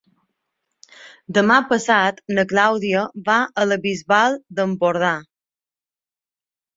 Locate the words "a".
3.65-3.65